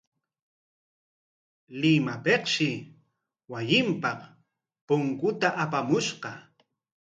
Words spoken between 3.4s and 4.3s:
wasinpaq